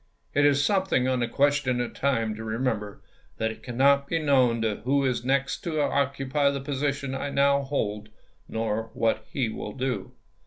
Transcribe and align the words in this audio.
It 0.33 0.47
is 0.47 0.65
something 0.65 1.07
on 1.07 1.19
the 1.19 1.27
question 1.27 1.79
of 1.79 1.93
time 1.93 2.33
to 2.33 2.43
remember 2.43 3.03
that 3.37 3.51
it 3.51 3.61
cannot 3.61 4.07
be 4.07 4.17
known 4.17 4.63
who 4.83 5.05
is 5.05 5.23
next 5.23 5.57
to 5.65 5.79
oc 5.79 6.15
cupy 6.17 6.51
the 6.51 6.59
position 6.59 7.13
I 7.13 7.29
now 7.29 7.61
hold 7.61 8.09
nor 8.49 8.89
what 8.95 9.27
he 9.31 9.47
will 9.47 9.73
do. 9.73 10.13